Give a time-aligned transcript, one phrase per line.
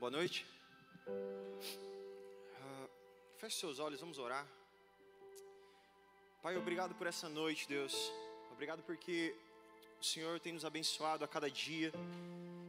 [0.00, 0.46] Boa noite.
[1.06, 2.88] Uh,
[3.36, 4.46] feche seus olhos, vamos orar.
[6.42, 8.10] Pai, obrigado por essa noite, Deus.
[8.50, 9.36] Obrigado porque
[10.00, 11.92] o Senhor tem nos abençoado a cada dia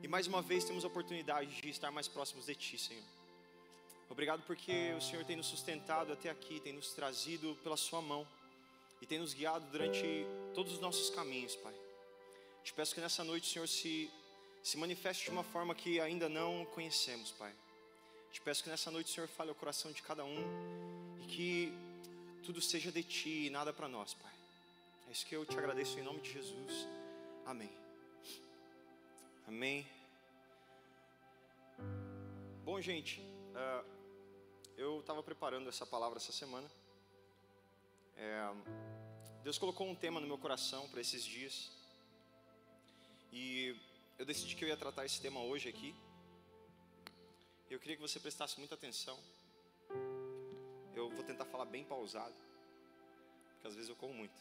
[0.04, 3.06] e mais uma vez temos a oportunidade de estar mais próximos de Ti, Senhor.
[4.10, 8.28] Obrigado porque o Senhor tem nos sustentado até aqui, tem nos trazido pela Sua mão
[9.02, 11.74] e tem nos guiado durante todos os nossos caminhos, Pai.
[12.62, 14.12] Te peço que nessa noite, Senhor, se
[14.64, 17.54] se manifeste de uma forma que ainda não conhecemos, Pai.
[18.32, 21.74] Te peço que nessa noite, Senhor, fale ao coração de cada um e que
[22.44, 24.32] tudo seja de Ti e nada para nós, Pai.
[25.08, 26.88] É isso que eu te agradeço em nome de Jesus.
[27.46, 27.70] Amém.
[29.48, 29.86] Amém.
[32.64, 33.86] Bom, gente, uh,
[34.78, 36.70] eu estava preparando essa palavra essa semana.
[38.16, 38.54] É,
[39.44, 41.72] Deus colocou um tema no meu coração para esses dias.
[43.34, 43.76] E
[44.22, 45.96] eu decidi que eu ia tratar esse tema hoje aqui.
[47.72, 49.18] Eu queria que você prestasse muita atenção.
[50.94, 52.36] Eu vou tentar falar bem pausado,
[53.54, 54.40] porque às vezes eu corro muito.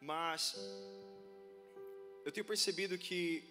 [0.00, 0.56] Mas
[2.24, 3.44] eu tenho percebido que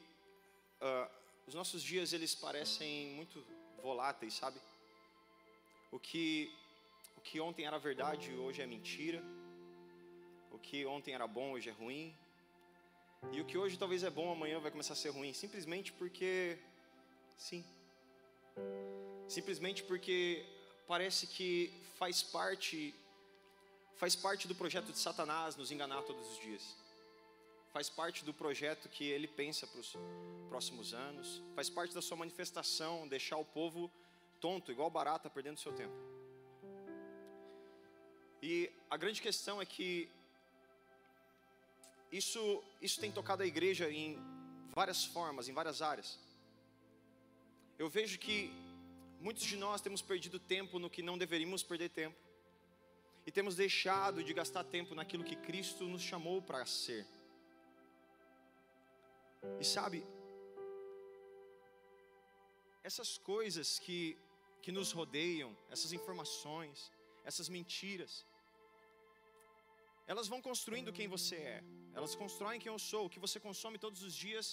[0.81, 1.09] uh,
[1.47, 3.41] os nossos dias eles parecem muito
[3.81, 4.59] voláteis, sabe?
[5.89, 6.53] O que
[7.15, 9.23] o que ontem era verdade hoje é mentira.
[10.51, 12.13] O que ontem era bom hoje é ruim.
[13.31, 16.57] E o que hoje talvez é bom, amanhã vai começar a ser ruim, simplesmente porque
[17.37, 17.63] sim.
[19.27, 20.45] Simplesmente porque
[20.87, 22.93] parece que faz parte
[23.95, 26.75] faz parte do projeto de Satanás nos enganar todos os dias.
[27.73, 29.95] Faz parte do projeto que ele pensa para os
[30.47, 33.91] próximos anos, faz parte da sua manifestação deixar o povo
[34.39, 35.95] tonto, igual barata, perdendo seu tempo.
[38.41, 40.09] E a grande questão é que
[42.11, 44.17] isso, isso tem tocado a igreja em
[44.73, 46.19] várias formas, em várias áreas.
[47.77, 48.51] Eu vejo que
[49.19, 52.17] muitos de nós temos perdido tempo no que não deveríamos perder tempo,
[53.25, 57.05] e temos deixado de gastar tempo naquilo que Cristo nos chamou para ser.
[59.59, 60.05] E sabe,
[62.83, 64.17] essas coisas que,
[64.61, 66.89] que nos rodeiam, essas informações,
[67.25, 68.25] essas mentiras,
[70.11, 71.63] elas vão construindo quem você é,
[71.97, 74.47] elas constroem quem eu sou, o que você consome todos os dias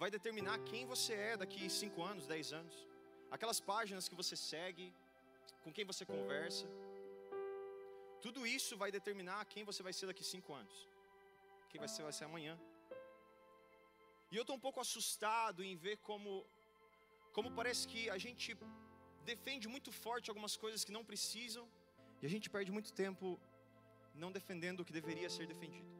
[0.00, 2.74] vai determinar quem você é daqui 5 anos, 10 anos.
[3.36, 4.86] Aquelas páginas que você segue,
[5.64, 6.66] com quem você conversa,
[8.24, 10.76] tudo isso vai determinar quem você vai ser daqui 5 anos,
[11.70, 12.54] quem ser, vai ser amanhã.
[14.30, 16.30] E eu estou um pouco assustado em ver como,
[17.36, 18.56] como parece que a gente
[19.32, 21.66] defende muito forte algumas coisas que não precisam,
[22.20, 23.38] e a gente perde muito tempo
[24.22, 25.90] não defendendo o que deveria ser defendido.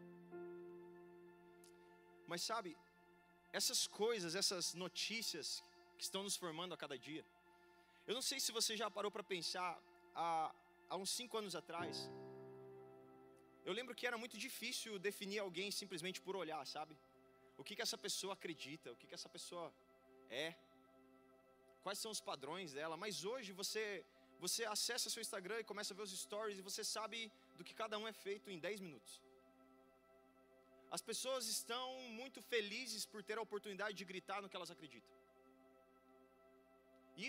[2.27, 2.71] Mas sabe,
[3.53, 5.63] essas coisas, essas notícias
[5.97, 7.25] que estão nos formando a cada dia,
[8.07, 9.71] eu não sei se você já parou para pensar
[10.15, 10.55] há,
[10.91, 12.11] há uns cinco anos atrás.
[13.65, 16.97] Eu lembro que era muito difícil definir alguém simplesmente por olhar, sabe?
[17.61, 19.67] O que, que essa pessoa acredita, o que, que essa pessoa
[20.31, 20.55] é,
[21.85, 22.97] quais são os padrões dela.
[22.97, 24.05] Mas hoje você
[24.45, 27.19] você acessa seu Instagram e começa a ver os stories e você sabe
[27.59, 29.15] do que cada um é feito em 10 minutos.
[30.97, 31.87] As pessoas estão
[32.21, 35.15] muito felizes por ter a oportunidade de gritar no que elas acreditam.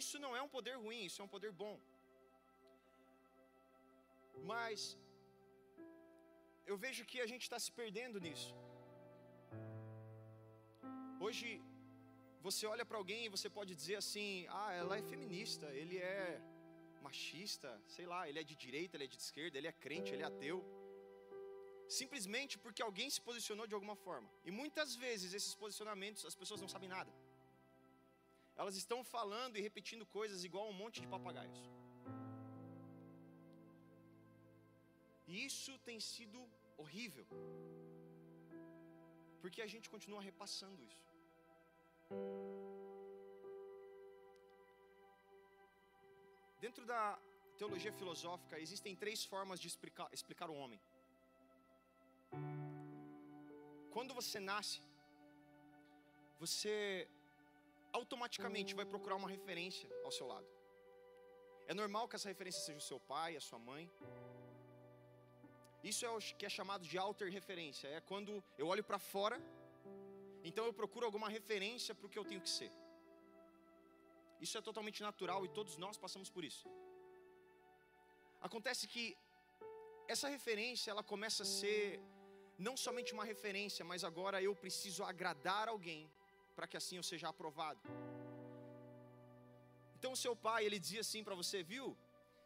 [0.01, 1.75] Isso não é um poder ruim, isso é um poder bom.
[4.51, 4.97] Mas
[6.71, 8.51] eu vejo que a gente está se perdendo nisso.
[11.25, 11.47] Hoje
[12.47, 16.41] você olha para alguém e você pode dizer assim: ah, ela é feminista, ele é
[17.01, 20.23] machista, sei lá, ele é de direita, ele é de esquerda, ele é crente, ele
[20.23, 20.59] é ateu.
[21.87, 24.29] Simplesmente porque alguém se posicionou de alguma forma.
[24.43, 27.11] E muitas vezes esses posicionamentos as pessoas não sabem nada.
[28.55, 31.61] Elas estão falando e repetindo coisas igual um monte de papagaios.
[35.27, 36.39] E isso tem sido
[36.77, 37.27] horrível.
[39.41, 41.05] Porque a gente continua repassando isso.
[46.59, 47.17] Dentro da
[47.57, 50.79] teologia filosófica existem três formas de explicar, explicar o homem.
[53.91, 54.81] Quando você nasce,
[56.39, 57.07] você
[57.93, 60.47] automaticamente vai procurar uma referência ao seu lado.
[61.67, 63.89] É normal que essa referência seja o seu pai, a sua mãe.
[65.83, 67.87] Isso é o que é chamado de alter referência.
[67.87, 69.39] É quando eu olho para fora,
[70.43, 72.71] então eu procuro alguma referência para o que eu tenho que ser.
[74.45, 76.67] Isso é totalmente natural e todos nós passamos por isso.
[78.47, 79.05] Acontece que
[80.13, 81.81] essa referência ela começa a ser
[82.67, 86.01] não somente uma referência, mas agora eu preciso agradar alguém
[86.55, 87.81] para que assim eu seja aprovado.
[89.97, 91.85] Então o seu pai, ele dizia assim para você, viu?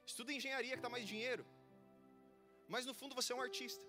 [0.06, 1.46] Estuda engenharia que dá mais dinheiro.
[2.74, 3.86] Mas no fundo você é um artista.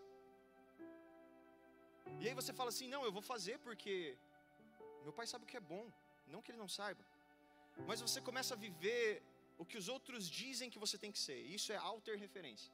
[2.21, 3.95] E aí você fala assim: "Não, eu vou fazer porque
[5.05, 5.85] meu pai sabe o que é bom,
[6.33, 7.05] não que ele não saiba".
[7.87, 9.23] Mas você começa a viver
[9.59, 11.41] o que os outros dizem que você tem que ser.
[11.59, 12.73] Isso é alter referência.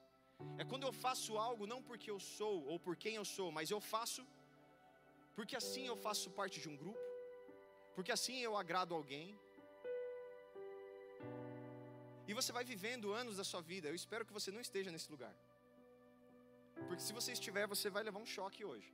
[0.56, 3.71] É quando eu faço algo não porque eu sou ou por quem eu sou, mas
[3.71, 4.23] eu faço
[5.39, 7.05] porque assim eu faço parte de um grupo,
[7.97, 9.27] porque assim eu agrado alguém.
[12.29, 13.87] E você vai vivendo anos da sua vida.
[13.89, 15.35] Eu espero que você não esteja nesse lugar.
[16.87, 18.91] Porque se você estiver, você vai levar um choque hoje.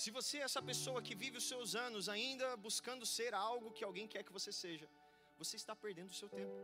[0.00, 3.84] Se você é essa pessoa que vive os seus anos ainda buscando ser algo que
[3.88, 4.86] alguém quer que você seja,
[5.40, 6.54] você está perdendo o seu tempo.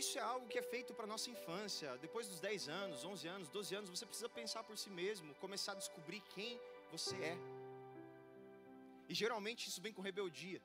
[0.00, 1.90] Isso é algo que é feito para nossa infância.
[2.06, 5.72] Depois dos 10 anos, 11 anos, 12 anos, você precisa pensar por si mesmo, começar
[5.72, 6.58] a descobrir quem
[6.90, 7.36] você é.
[9.10, 10.62] E geralmente isso vem com rebeldia.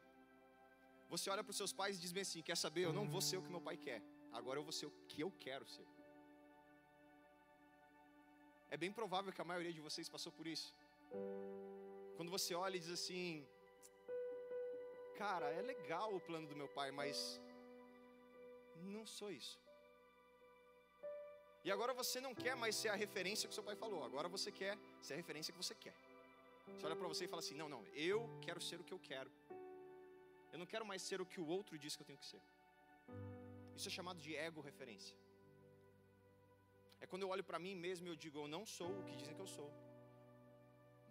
[1.10, 2.86] Você olha para os seus pais e diz bem assim: quer saber?
[2.86, 4.02] Eu não vou ser o que meu pai quer,
[4.32, 5.99] agora eu vou ser o que eu quero ser.
[8.71, 10.69] É bem provável que a maioria de vocês passou por isso.
[12.18, 13.45] Quando você olha e diz assim:
[15.21, 17.42] Cara, é legal o plano do meu pai, mas
[18.95, 19.57] não sou isso.
[21.66, 24.51] E agora você não quer mais ser a referência que seu pai falou, agora você
[24.60, 25.95] quer ser a referência que você quer.
[26.74, 29.00] Você olha para você e fala assim: Não, não, eu quero ser o que eu
[29.00, 29.31] quero.
[30.51, 32.42] Eu não quero mais ser o que o outro diz que eu tenho que ser.
[33.75, 35.15] Isso é chamado de ego referência.
[37.01, 39.16] É quando eu olho para mim mesmo e eu digo: Eu não sou o que
[39.22, 39.69] dizem que eu sou,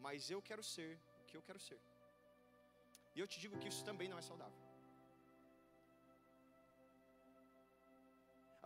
[0.06, 0.92] mas eu quero ser
[1.22, 1.80] o que eu quero ser.
[3.14, 4.62] E eu te digo que isso também não é saudável.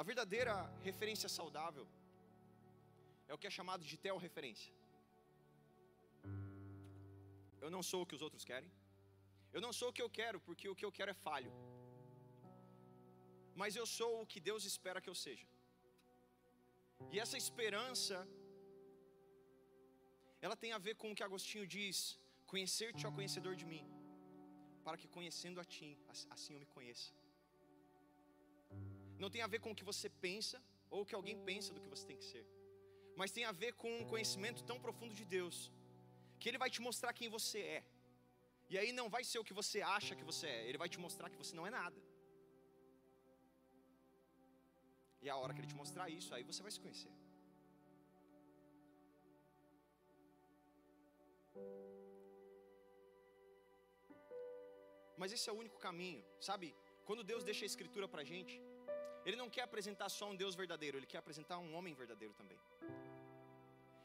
[0.00, 0.54] A verdadeira
[0.88, 1.86] referência saudável
[3.28, 3.96] é o que é chamado de
[4.26, 4.72] referência.
[7.64, 8.70] Eu não sou o que os outros querem.
[9.56, 11.52] Eu não sou o que eu quero, porque o que eu quero é falho.
[13.60, 15.46] Mas eu sou o que Deus espera que eu seja.
[17.10, 18.16] E essa esperança,
[20.40, 21.96] ela tem a ver com o que Agostinho diz:
[22.52, 23.84] conhecer-te, ó conhecedor de mim,
[24.84, 25.90] para que conhecendo a ti,
[26.34, 27.10] assim eu me conheça.
[29.22, 30.58] Não tem a ver com o que você pensa
[30.90, 32.44] ou o que alguém pensa do que você tem que ser,
[33.20, 35.58] mas tem a ver com um conhecimento tão profundo de Deus,
[36.38, 37.82] que Ele vai te mostrar quem você é.
[38.72, 40.98] E aí não vai ser o que você acha que você é, Ele vai te
[41.06, 42.00] mostrar que você não é nada.
[45.24, 47.12] E a hora que Ele te mostrar isso, aí você vai se conhecer.
[55.20, 56.68] Mas esse é o único caminho, sabe?
[57.08, 58.54] Quando Deus deixa a Escritura para a gente,
[59.26, 62.60] Ele não quer apresentar só um Deus verdadeiro, Ele quer apresentar um homem verdadeiro também.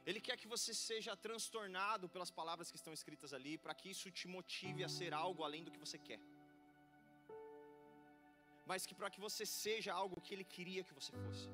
[0.10, 4.12] Ele quer que você seja transtornado pelas palavras que estão escritas ali, para que isso
[4.20, 6.22] te motive a ser algo além do que você quer.
[8.70, 11.48] Mas que para que você seja algo que Ele queria que você fosse.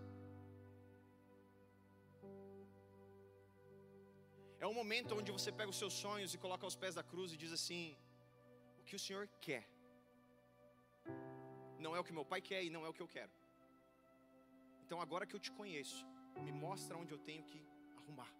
[4.64, 7.30] É um momento onde você pega os seus sonhos e coloca aos pés da cruz
[7.34, 7.84] e diz assim:
[8.80, 9.64] O que o Senhor quer
[11.84, 13.34] não é o que meu pai quer e não é o que eu quero.
[14.84, 16.00] Então agora que eu te conheço,
[16.46, 17.60] me mostra onde eu tenho que
[17.98, 18.32] arrumar.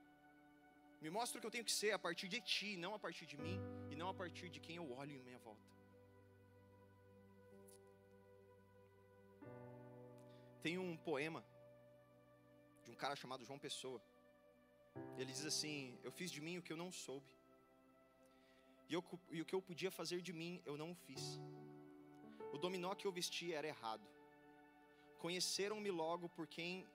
[1.04, 3.26] Me mostra o que eu tenho que ser a partir de ti, não a partir
[3.32, 3.60] de mim
[3.92, 5.73] e não a partir de quem eu olho em minha volta.
[10.66, 11.42] Tem um poema
[12.84, 14.02] de um cara chamado João Pessoa.
[15.18, 17.32] Ele diz assim: Eu fiz de mim o que eu não soube,
[18.90, 19.04] e, eu,
[19.36, 21.24] e o que eu podia fazer de mim eu não fiz.
[22.54, 24.06] O dominó que eu vesti era errado.
[25.24, 26.88] Conheceram-me logo por quem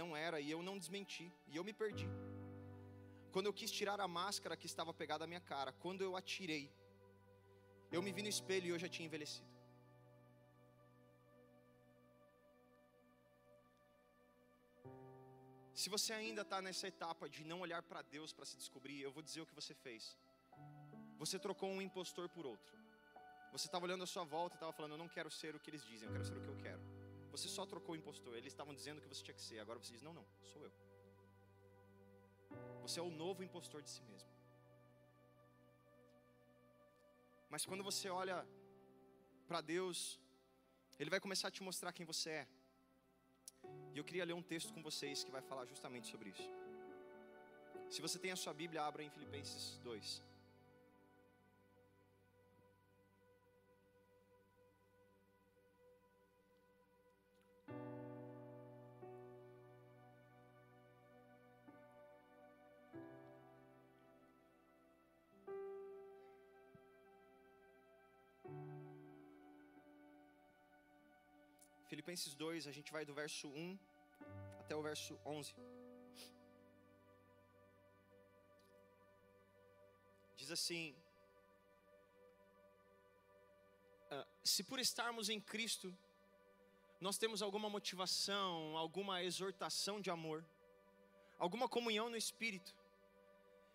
[0.00, 2.08] não era e eu não desmenti, e eu me perdi.
[3.32, 6.70] Quando eu quis tirar a máscara que estava pegada à minha cara, quando eu atirei,
[7.90, 9.51] eu me vi no espelho e eu já tinha envelhecido.
[15.82, 19.10] Se você ainda está nessa etapa de não olhar para Deus para se descobrir, eu
[19.10, 20.16] vou dizer o que você fez.
[21.22, 22.74] Você trocou um impostor por outro.
[23.50, 25.70] Você estava olhando a sua volta e estava falando, eu não quero ser o que
[25.70, 26.80] eles dizem, eu quero ser o que eu quero.
[27.32, 28.36] Você só trocou o impostor.
[28.36, 29.58] Eles estavam dizendo que você tinha que ser.
[29.58, 30.72] Agora você diz, não, não, sou eu.
[32.82, 34.30] Você é o novo impostor de si mesmo.
[37.50, 38.38] Mas quando você olha
[39.48, 40.20] para Deus,
[40.96, 42.48] Ele vai começar a te mostrar quem você é.
[43.94, 46.50] E eu queria ler um texto com vocês que vai falar justamente sobre isso.
[47.90, 50.22] Se você tem a sua Bíblia, abra em Filipenses 2.
[72.02, 73.78] Filipenses 2, a gente vai do verso 1
[74.58, 75.54] até o verso 11.
[80.34, 80.96] Diz assim:
[84.10, 85.96] ah, Se por estarmos em Cristo,
[87.00, 90.44] nós temos alguma motivação, alguma exortação de amor,
[91.38, 92.74] alguma comunhão no Espírito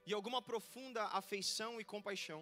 [0.06, 2.42] e alguma profunda afeição e compaixão,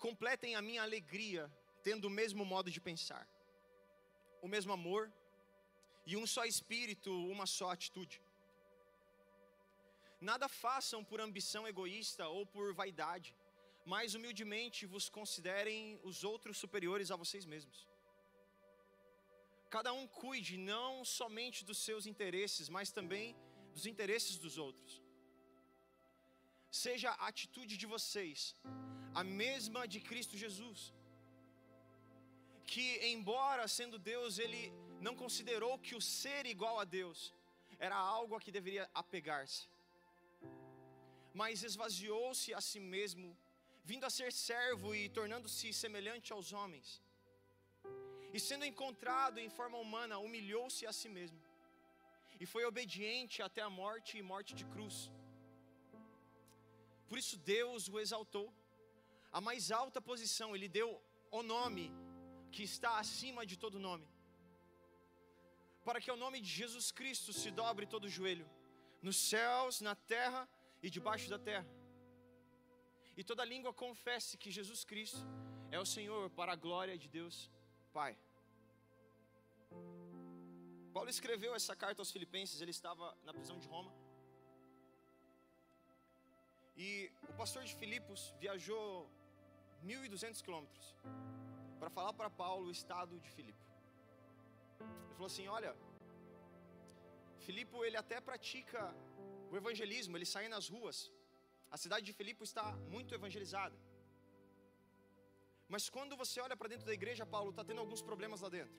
[0.00, 1.48] completem a minha alegria
[1.84, 3.24] tendo o mesmo modo de pensar,
[4.42, 5.12] o mesmo amor
[6.06, 8.20] e um só espírito, uma só atitude.
[10.20, 13.34] Nada façam por ambição egoísta ou por vaidade,
[13.92, 17.86] mas humildemente vos considerem os outros superiores a vocês mesmos.
[19.76, 23.36] Cada um cuide não somente dos seus interesses, mas também
[23.74, 25.02] dos interesses dos outros.
[26.70, 28.56] Seja a atitude de vocês
[29.14, 30.92] a mesma de Cristo Jesus,
[32.70, 34.62] que, embora sendo Deus, ele
[35.06, 37.18] não considerou que o ser igual a Deus
[37.86, 39.62] era algo a que deveria apegar-se,
[41.40, 43.28] mas esvaziou-se a si mesmo,
[43.90, 46.88] vindo a ser servo e tornando-se semelhante aos homens
[48.32, 51.40] e sendo encontrado em forma humana, humilhou-se a si mesmo.
[52.40, 55.10] E foi obediente até a morte e morte de cruz.
[57.08, 58.52] Por isso Deus o exaltou.
[59.32, 60.88] A mais alta posição, Ele deu
[61.30, 61.86] o nome
[62.54, 64.06] que está acima de todo nome.
[65.84, 68.48] Para que o nome de Jesus Cristo se dobre todo joelho,
[69.06, 70.48] nos céus, na terra
[70.82, 71.68] e debaixo da terra.
[73.16, 75.24] E toda língua confesse que Jesus Cristo
[75.70, 77.50] é o Senhor para a glória de Deus
[77.92, 78.16] Pai.
[80.92, 83.92] Paulo escreveu essa carta aos Filipenses, ele estava na prisão de Roma.
[86.76, 89.10] E o pastor de Filipos viajou
[89.84, 90.94] 1.200 quilômetros
[91.80, 93.64] para falar para Paulo o estado de Filipe.
[94.80, 95.72] Ele falou assim: Olha,
[97.46, 98.82] Filipe ele até pratica
[99.50, 100.98] o evangelismo, ele sai nas ruas.
[101.70, 103.76] A cidade de Filipe está muito evangelizada.
[105.72, 108.76] Mas quando você olha para dentro da igreja, Paulo está tendo alguns problemas lá dentro.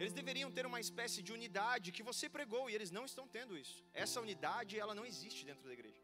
[0.00, 3.58] Eles deveriam ter uma espécie de unidade que você pregou e eles não estão tendo
[3.64, 3.76] isso.
[4.04, 6.00] Essa unidade, ela não existe dentro da igreja.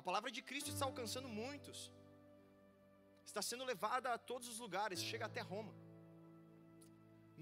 [0.00, 1.78] A palavra de Cristo está alcançando muitos.
[3.30, 5.72] Está sendo levada a todos os lugares, chega até Roma.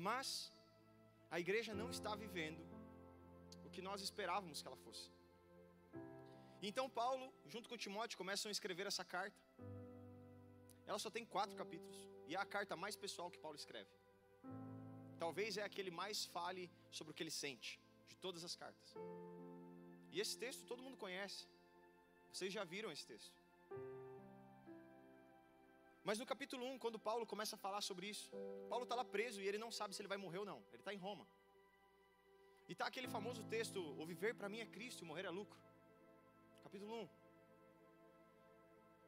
[0.07, 0.29] Mas
[1.35, 2.63] a igreja não está vivendo
[3.67, 5.07] o que nós esperávamos que ela fosse.
[6.69, 9.41] Então Paulo, junto com Timóteo, começam a escrever essa carta.
[10.87, 13.91] Ela só tem quatro capítulos e é a carta mais pessoal que Paulo escreve.
[15.25, 17.71] Talvez é aquele mais fale sobre o que ele sente,
[18.11, 18.95] de todas as cartas.
[20.13, 21.43] E esse texto todo mundo conhece.
[22.31, 23.39] Vocês já viram esse texto.
[26.09, 28.31] Mas no capítulo 1, quando Paulo começa a falar sobre isso,
[28.71, 30.59] Paulo está lá preso e ele não sabe se ele vai morrer ou não.
[30.73, 31.25] Ele está em Roma.
[32.69, 35.61] E está aquele famoso texto: O viver para mim é Cristo morrer é lucro.
[36.65, 37.09] Capítulo 1.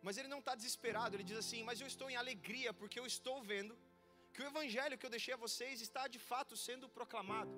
[0.07, 3.07] Mas ele não está desesperado, ele diz assim: Mas eu estou em alegria, porque eu
[3.14, 3.75] estou vendo
[4.35, 7.54] que o evangelho que eu deixei a vocês está de fato sendo proclamado.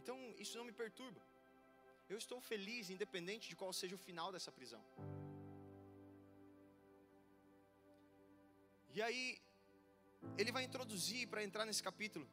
[0.00, 1.22] Então isso não me perturba.
[2.06, 4.84] Eu estou feliz, independente de qual seja o final dessa prisão.
[8.96, 9.22] E aí,
[10.40, 12.26] ele vai introduzir para entrar nesse capítulo.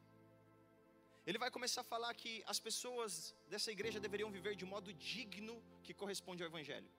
[1.26, 3.12] Ele vai começar a falar que as pessoas
[3.52, 6.90] dessa igreja deveriam viver de modo digno que corresponde ao Evangelho.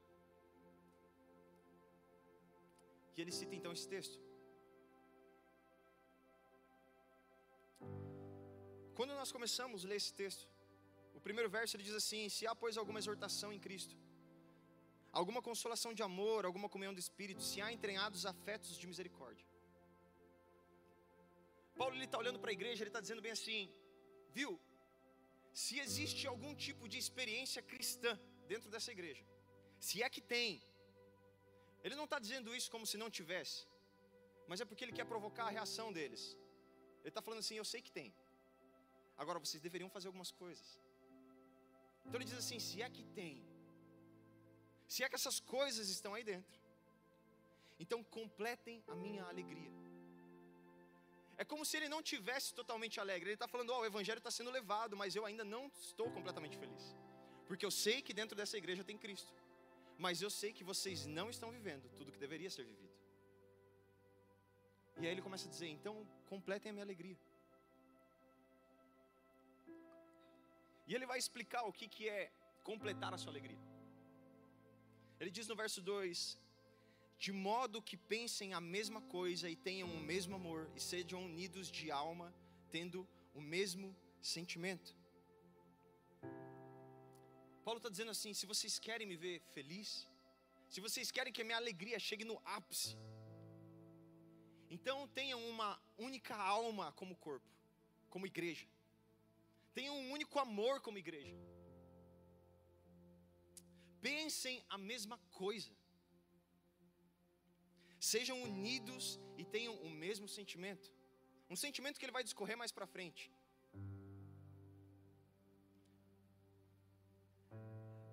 [3.16, 4.20] E ele cita então esse texto.
[8.98, 10.46] Quando nós começamos a ler esse texto,
[11.18, 13.96] o primeiro verso ele diz assim: Se há, pois, alguma exortação em Cristo,
[15.12, 19.55] alguma consolação de amor, alguma comunhão do Espírito, se há entranhados afetos de misericórdia.
[21.80, 23.62] Paulo está olhando para a igreja, ele está dizendo bem assim:
[24.38, 24.52] Viu?
[25.64, 28.14] Se existe algum tipo de experiência cristã
[28.52, 29.24] dentro dessa igreja,
[29.88, 30.62] se é que tem,
[31.84, 33.60] ele não está dizendo isso como se não tivesse,
[34.50, 36.24] mas é porque ele quer provocar a reação deles.
[37.02, 38.14] Ele está falando assim: Eu sei que tem,
[39.18, 40.68] agora vocês deveriam fazer algumas coisas.
[42.04, 43.34] Então ele diz assim: Se é que tem,
[44.88, 46.60] se é que essas coisas estão aí dentro,
[47.80, 49.85] então completem a minha alegria.
[51.38, 53.30] É como se ele não tivesse totalmente alegre.
[53.30, 56.10] Ele está falando: Ó, oh, o evangelho está sendo levado, mas eu ainda não estou
[56.12, 56.96] completamente feliz,
[57.48, 59.34] porque eu sei que dentro dessa igreja tem Cristo
[59.98, 62.94] mas eu sei que vocês não estão vivendo tudo que deveria ser vivido.
[64.98, 67.18] E aí ele começa a dizer: então completem a minha alegria.
[70.88, 72.32] E ele vai explicar o que, que é
[72.64, 73.58] completar a sua alegria.
[75.20, 76.38] Ele diz no verso 2:
[77.18, 81.72] de modo que pensem a mesma coisa e tenham o mesmo amor e sejam unidos
[81.72, 82.34] de alma,
[82.70, 84.96] tendo o mesmo sentimento.
[87.64, 90.08] Paulo está dizendo assim: se vocês querem me ver feliz,
[90.70, 92.98] se vocês querem que a minha alegria chegue no ápice,
[94.70, 97.50] então tenham uma única alma como corpo,
[98.10, 98.68] como igreja.
[99.74, 101.36] Tenham um único amor como igreja.
[104.02, 105.72] Pensem a mesma coisa.
[108.12, 109.04] Sejam unidos
[109.42, 110.88] e tenham o mesmo sentimento.
[111.54, 113.24] Um sentimento que ele vai discorrer mais para frente.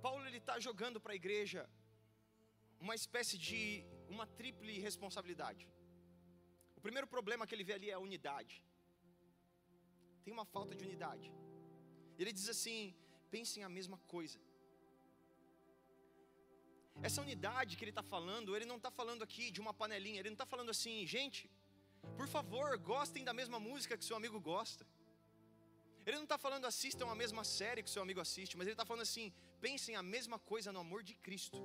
[0.04, 1.62] Paulo ele está jogando para a igreja
[2.84, 3.60] uma espécie de
[4.14, 5.64] uma triple responsabilidade.
[6.78, 8.56] O primeiro problema que ele vê ali é a unidade.
[10.24, 11.28] Tem uma falta de unidade.
[12.20, 12.80] Ele diz assim:
[13.36, 14.40] pensem a mesma coisa.
[17.00, 20.30] Essa unidade que ele está falando, ele não está falando aqui de uma panelinha, ele
[20.30, 21.50] não está falando assim, gente,
[22.18, 24.86] por favor, gostem da mesma música que seu amigo gosta.
[26.04, 28.84] Ele não está falando assistam a mesma série que seu amigo assiste, mas ele está
[28.84, 31.58] falando assim, pensem a mesma coisa no amor de Cristo.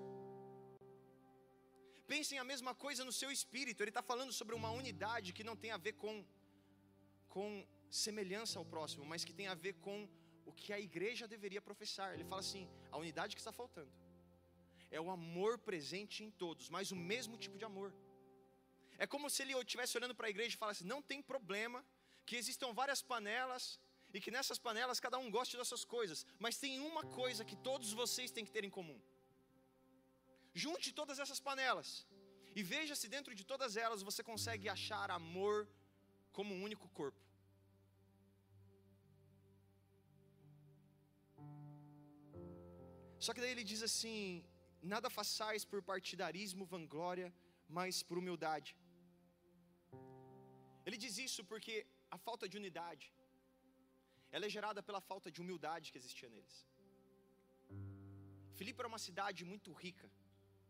[2.13, 3.81] Pensem a mesma coisa no seu espírito.
[3.81, 6.25] Ele está falando sobre uma unidade que não tem a ver com,
[7.27, 10.07] com semelhança ao próximo, mas que tem a ver com
[10.45, 12.13] o que a igreja deveria professar.
[12.13, 13.91] Ele fala assim: a unidade que está faltando
[14.91, 17.93] é o amor presente em todos, mas o mesmo tipo de amor.
[18.97, 21.85] É como se ele estivesse olhando para a igreja e falasse: não tem problema
[22.25, 23.79] que existam várias panelas
[24.13, 27.57] e que nessas panelas cada um goste das suas coisas, mas tem uma coisa que
[27.69, 28.99] todos vocês têm que ter em comum.
[30.63, 31.89] Junte todas essas panelas
[32.59, 35.67] e veja se dentro de todas elas você consegue achar amor
[36.37, 37.21] como um único corpo.
[43.25, 44.43] Só que daí ele diz assim:
[44.81, 47.33] nada façais por partidarismo, vanglória,
[47.77, 48.75] mas por humildade.
[50.85, 53.13] Ele diz isso porque a falta de unidade,
[54.31, 56.57] ela é gerada pela falta de humildade que existia neles.
[58.57, 60.09] Filipe era uma cidade muito rica,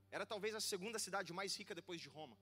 [0.09, 2.37] era talvez a segunda cidade mais rica depois de Roma.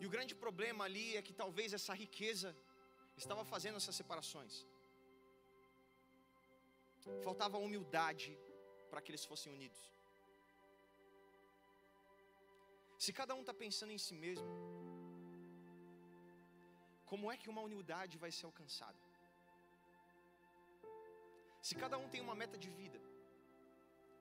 [0.00, 2.56] E o grande problema ali é que talvez essa riqueza
[3.16, 4.54] estava fazendo essas separações.
[7.26, 8.30] Faltava humildade
[8.92, 9.82] para que eles fossem unidos.
[13.04, 14.50] Se cada um está pensando em si mesmo,
[17.10, 19.00] como é que uma unidade vai ser alcançada?
[21.66, 23.00] Se cada um tem uma meta de vida,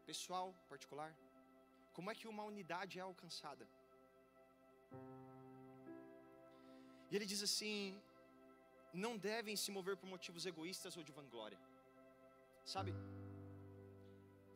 [0.10, 1.12] pessoal, particular,
[1.96, 3.68] como é que uma unidade é alcançada?
[7.10, 8.02] E ele diz assim:
[9.06, 11.60] não devem se mover por motivos egoístas ou de vanglória.
[12.76, 12.94] Sabe?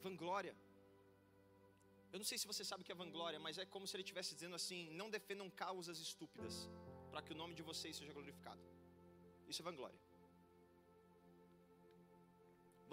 [0.08, 0.56] Vanglória.
[2.13, 4.04] Eu não sei se você sabe o que é vanglória, mas é como se ele
[4.06, 6.56] estivesse dizendo assim: não defendam causas estúpidas,
[7.12, 8.63] para que o nome de vocês seja glorificado.
[9.52, 10.00] Isso é vanglória.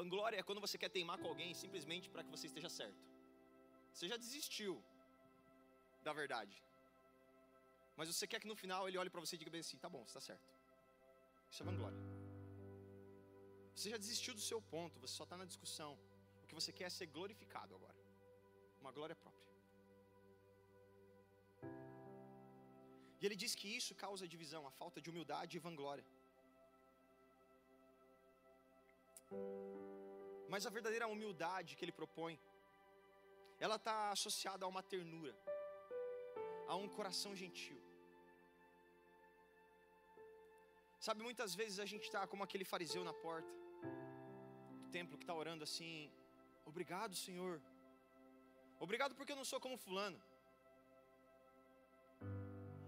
[0.01, 3.03] Vanglória é quando você quer teimar com alguém simplesmente para que você esteja certo.
[3.93, 4.75] Você já desistiu
[6.07, 6.57] da verdade.
[7.99, 9.91] Mas você quer que no final ele olhe para você e diga bem assim: tá
[9.97, 10.49] bom, está certo.
[11.51, 12.01] Isso é vanglória.
[13.75, 15.93] Você já desistiu do seu ponto, você só está na discussão.
[16.53, 18.01] Que você quer é ser glorificado agora.
[18.83, 19.47] Uma glória própria.
[23.19, 26.05] E ele diz que isso causa divisão, a falta de humildade e vanglória.
[30.53, 32.39] Mas a verdadeira humildade que ele propõe,
[33.65, 35.35] ela está associada a uma ternura,
[36.69, 37.81] a um coração gentil.
[41.07, 43.55] Sabe, muitas vezes a gente está como aquele fariseu na porta
[44.83, 45.95] do templo que está orando assim:
[46.65, 47.61] Obrigado, Senhor.
[48.79, 50.21] Obrigado porque eu não sou como Fulano.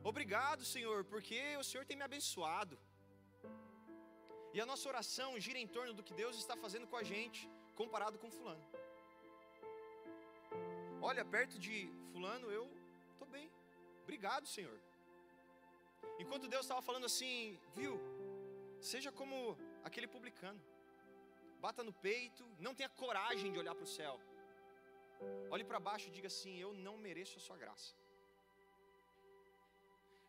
[0.03, 2.79] Obrigado, Senhor, porque o Senhor tem me abençoado.
[4.53, 7.51] E a nossa oração gira em torno do que Deus está fazendo com a gente,
[7.75, 8.65] comparado com Fulano.
[11.01, 11.77] Olha, perto de
[12.13, 12.65] Fulano eu
[13.13, 13.51] estou bem.
[14.03, 14.79] Obrigado, Senhor.
[16.19, 17.95] Enquanto Deus estava falando assim, viu?
[18.81, 20.61] Seja como aquele publicano.
[21.65, 24.15] Bata no peito, não tenha coragem de olhar para o céu.
[25.55, 27.91] Olhe para baixo e diga assim: Eu não mereço a sua graça.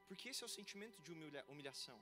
[0.07, 1.97] Porque esse é o sentimento de humilha humilhação.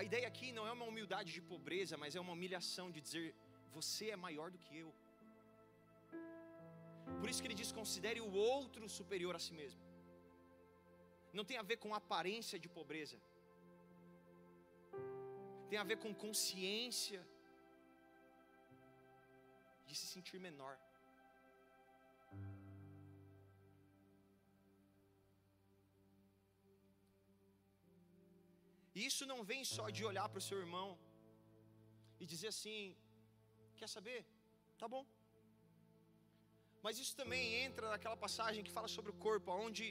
[0.00, 3.28] A ideia aqui não é uma humildade de pobreza, mas é uma humilhação de dizer:
[3.76, 4.92] Você é maior do que eu.
[7.20, 9.82] Por isso que ele diz: Considere o outro superior a si mesmo
[11.38, 13.18] não tem a ver com aparência de pobreza,
[15.70, 17.20] tem a ver com consciência
[19.92, 20.74] de se sentir menor.
[28.96, 30.88] E isso não vem só de olhar para o seu irmão
[32.20, 32.78] e dizer assim:
[33.80, 34.20] quer saber?
[34.82, 35.04] Tá bom.
[36.84, 39.86] Mas isso também entra naquela passagem que fala sobre o corpo, onde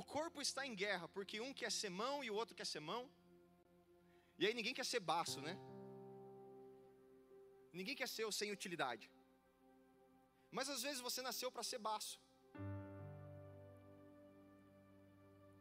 [0.00, 2.82] o corpo está em guerra, porque um quer ser mão e o outro quer ser
[2.92, 3.02] mão.
[4.40, 5.54] E aí ninguém quer ser baço, né?
[7.80, 9.06] Ninguém quer ser o sem utilidade.
[10.56, 12.16] Mas às vezes você nasceu para ser baço.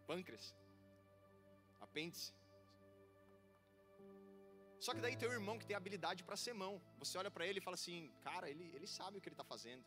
[0.09, 0.45] Pâncreas.
[1.85, 2.31] Apêndice.
[4.85, 6.73] Só que daí tem um irmão que tem habilidade para ser mão.
[6.99, 9.43] Você olha para ele e fala assim, cara, ele, ele sabe o que ele está
[9.53, 9.83] fazendo.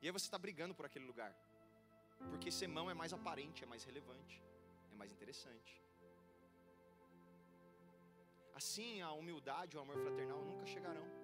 [0.00, 1.32] E aí você está brigando por aquele lugar.
[2.30, 4.42] Porque ser mão é mais aparente, é mais relevante,
[4.92, 5.82] é mais interessante.
[8.54, 11.17] Assim, a humildade, o amor fraternal nunca chegarão.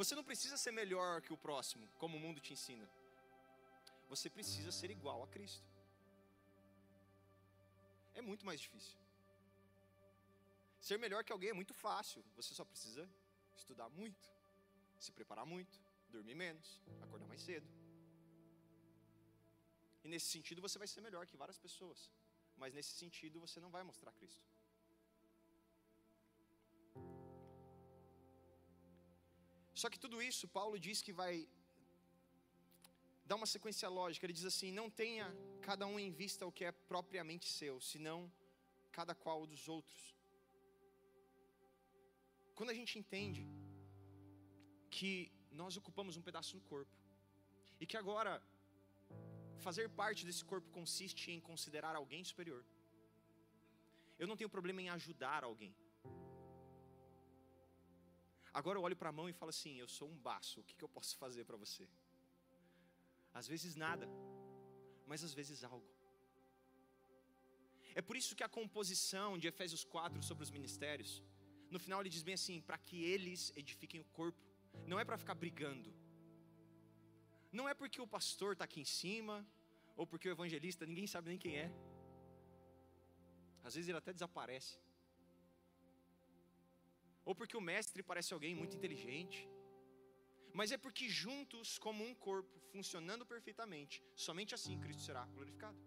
[0.00, 2.86] Você não precisa ser melhor que o próximo, como o mundo te ensina.
[4.12, 5.68] Você precisa ser igual a Cristo.
[8.14, 8.96] É muito mais difícil.
[10.88, 12.24] Ser melhor que alguém é muito fácil.
[12.38, 13.04] Você só precisa
[13.60, 14.26] estudar muito,
[14.98, 15.78] se preparar muito,
[16.16, 17.68] dormir menos, acordar mais cedo.
[20.02, 22.10] E nesse sentido você vai ser melhor que várias pessoas.
[22.56, 24.46] Mas nesse sentido você não vai mostrar Cristo.
[29.80, 31.34] Só que tudo isso, Paulo diz que vai
[33.28, 34.24] dar uma sequência lógica.
[34.26, 35.26] Ele diz assim: não tenha
[35.68, 38.18] cada um em vista o que é propriamente seu, senão
[38.98, 40.00] cada qual dos outros.
[42.56, 43.42] Quando a gente entende
[44.96, 45.12] que
[45.60, 46.96] nós ocupamos um pedaço do corpo,
[47.80, 48.32] e que agora
[49.66, 52.62] fazer parte desse corpo consiste em considerar alguém superior,
[54.18, 55.74] eu não tenho problema em ajudar alguém.
[58.52, 60.74] Agora eu olho para a mão e falo assim: eu sou um baço, o que,
[60.74, 61.88] que eu posso fazer para você?
[63.32, 64.08] Às vezes nada,
[65.06, 65.88] mas às vezes algo.
[67.94, 71.22] É por isso que a composição de Efésios 4 sobre os ministérios,
[71.70, 74.42] no final ele diz bem assim: para que eles edifiquem o corpo,
[74.86, 75.94] não é para ficar brigando,
[77.52, 79.46] não é porque o pastor está aqui em cima,
[79.96, 81.70] ou porque o evangelista ninguém sabe nem quem é,
[83.62, 84.78] às vezes ele até desaparece
[87.24, 89.48] ou porque o mestre parece alguém muito inteligente,
[90.52, 95.78] mas é porque juntos, como um corpo, funcionando perfeitamente, somente assim Cristo será glorificado.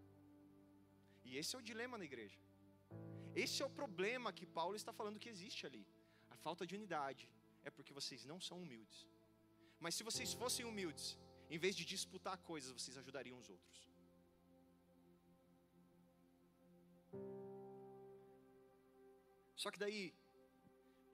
[1.23, 2.39] E esse é o dilema na igreja.
[3.35, 5.85] Esse é o problema que Paulo está falando que existe ali.
[6.29, 7.29] A falta de unidade
[7.63, 9.07] é porque vocês não são humildes.
[9.79, 11.17] Mas se vocês fossem humildes,
[11.49, 13.89] em vez de disputar coisas, vocês ajudariam os outros.
[19.55, 20.13] Só que daí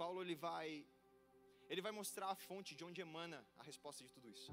[0.02, 0.70] Paulo ele vai
[1.72, 4.52] ele vai mostrar a fonte de onde emana a resposta de tudo isso.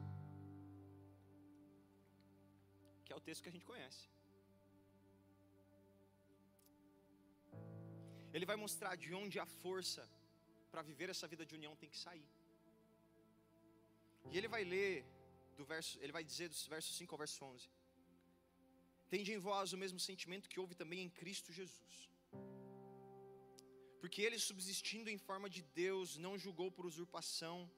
[3.04, 4.02] Que é o texto que a gente conhece.
[8.34, 10.02] Ele vai mostrar de onde a força
[10.72, 12.28] para viver essa vida de união tem que sair.
[14.30, 14.92] E ele vai ler
[15.58, 17.70] do verso, ele vai dizer dos versos 5 ao verso 11.
[19.14, 21.96] Tende em vós o mesmo sentimento que houve também em Cristo Jesus
[24.06, 27.68] porque ele, subsistindo em forma de Deus, não julgou por usurpação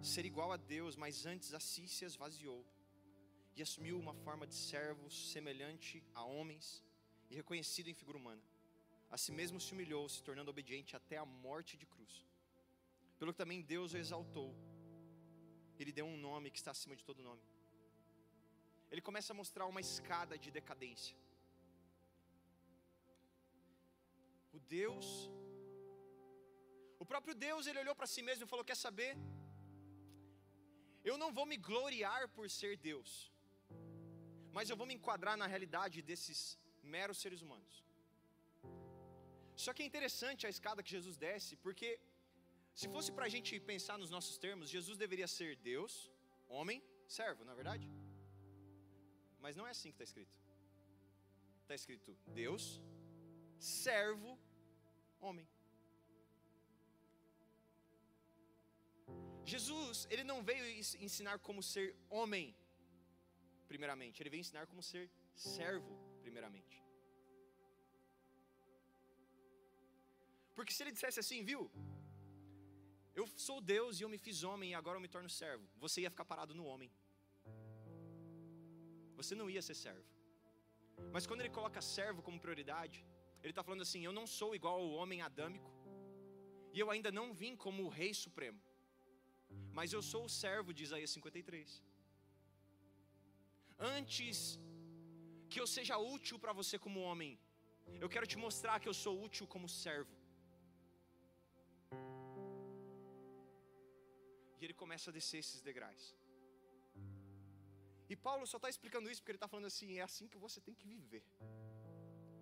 [0.00, 2.60] ser igual a Deus, mas antes a si se esvaziou
[3.56, 6.66] e assumiu uma forma de servo semelhante a homens
[7.28, 8.40] e reconhecido em figura humana.
[9.10, 12.24] A si mesmo se humilhou, se tornando obediente até a morte de cruz.
[13.18, 14.54] Pelo que também Deus o exaltou,
[15.76, 17.42] ele deu um nome que está acima de todo nome.
[18.92, 21.16] Ele começa a mostrar uma escada de decadência.
[24.56, 25.06] O Deus,
[27.02, 29.12] o próprio Deus, ele olhou para si mesmo e falou: Quer saber?
[31.10, 33.10] Eu não vou me gloriar por ser Deus,
[34.56, 36.38] mas eu vou me enquadrar na realidade desses
[36.94, 37.74] meros seres humanos.
[39.64, 41.88] Só que é interessante a escada que Jesus desce, porque
[42.80, 45.92] se fosse para a gente pensar nos nossos termos, Jesus deveria ser Deus,
[46.56, 46.82] homem,
[47.18, 47.86] servo, não é verdade?
[49.44, 50.36] Mas não é assim que está escrito.
[51.62, 52.10] Está escrito
[52.42, 52.64] Deus,
[53.58, 54.38] servo,
[55.28, 55.46] homem.
[59.52, 60.64] Jesus, ele não veio
[61.06, 62.46] ensinar como ser homem,
[63.72, 65.92] primeiramente, ele veio ensinar como ser servo,
[66.24, 66.76] primeiramente.
[70.56, 71.62] Porque se ele dissesse assim, viu?
[73.20, 75.64] Eu sou Deus e eu me fiz homem e agora eu me torno servo.
[75.84, 76.90] Você ia ficar parado no homem.
[79.18, 80.08] Você não ia ser servo.
[81.14, 82.98] Mas quando ele coloca servo como prioridade,
[83.42, 85.70] ele está falando assim: Eu não sou igual ao homem adâmico,
[86.74, 88.60] e eu ainda não vim como o Rei Supremo,
[89.78, 91.82] mas eu sou o servo de Isaías 53.
[93.78, 94.38] Antes
[95.50, 97.32] que eu seja útil para você como homem,
[98.04, 100.14] Eu quero te mostrar que eu sou útil como servo.
[104.58, 106.04] E ele começa a descer esses degraus.
[108.08, 110.60] E Paulo só está explicando isso porque ele está falando assim: é assim que você
[110.66, 111.24] tem que viver,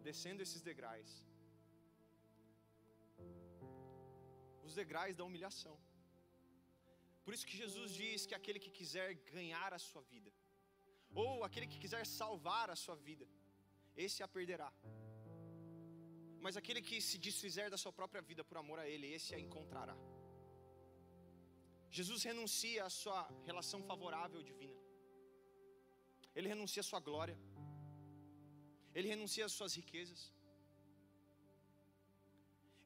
[0.09, 1.11] descendo esses degraus.
[4.69, 5.77] Os degraus da humilhação.
[7.25, 10.31] Por isso que Jesus diz que aquele que quiser ganhar a sua vida,
[11.23, 13.27] ou aquele que quiser salvar a sua vida,
[14.05, 14.71] esse a perderá.
[16.45, 19.41] Mas aquele que se desfizer da sua própria vida por amor a Ele, esse a
[19.47, 19.97] encontrará.
[21.99, 24.77] Jesus renuncia à sua relação favorável divina.
[26.37, 27.39] Ele renuncia à sua glória.
[28.95, 30.21] Ele renuncia às suas riquezas.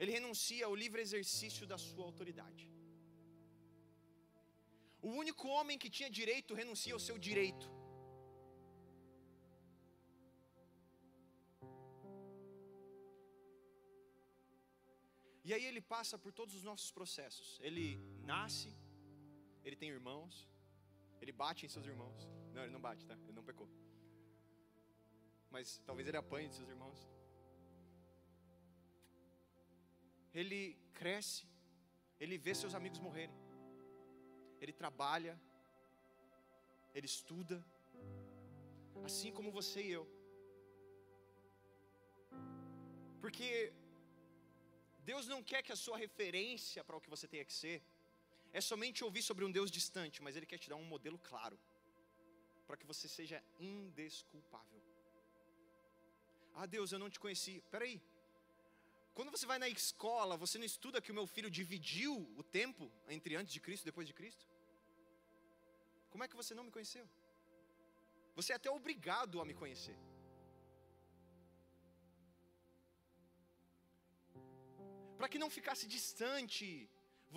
[0.00, 2.66] Ele renuncia ao livre exercício da sua autoridade.
[5.08, 7.66] O único homem que tinha direito renuncia ao seu direito.
[15.48, 17.58] E aí ele passa por todos os nossos processos.
[17.68, 17.86] Ele
[18.32, 18.70] nasce,
[19.64, 20.34] ele tem irmãos,
[21.22, 22.18] ele bate em seus irmãos.
[22.54, 23.16] Não, ele não bate, tá?
[23.26, 23.68] Ele não pecou.
[25.50, 27.00] Mas talvez ele apanhe de seus irmãos.
[30.40, 30.60] Ele
[31.00, 31.46] cresce,
[32.20, 33.36] ele vê seus amigos morrerem.
[34.60, 35.34] Ele trabalha,
[36.94, 37.64] ele estuda,
[39.04, 40.06] assim como você e eu.
[43.22, 43.72] Porque
[45.10, 47.76] Deus não quer que a sua referência para o que você tenha que ser
[48.52, 51.58] é somente ouvir sobre um Deus distante, mas Ele quer te dar um modelo claro,
[52.66, 54.87] para que você seja indesculpável.
[56.54, 57.62] Ah, Deus, eu não te conheci.
[57.70, 58.00] Peraí,
[59.14, 62.84] quando você vai na escola, você não estuda que o meu filho dividiu o tempo
[63.16, 64.44] entre antes de Cristo e depois de Cristo?
[66.10, 67.06] Como é que você não me conheceu?
[68.38, 69.98] Você é até obrigado a me conhecer.
[75.18, 76.88] Para que não ficasse distante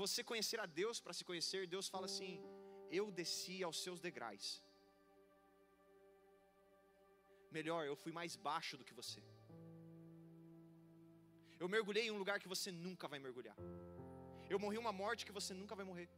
[0.02, 2.34] você conhecer a Deus para se conhecer, Deus fala assim:
[3.00, 4.62] Eu desci aos seus degraus.
[7.58, 9.22] Melhor, eu fui mais baixo do que você.
[11.62, 13.58] Eu mergulhei em um lugar que você nunca vai mergulhar.
[14.54, 16.10] Eu morri uma morte que você nunca vai morrer.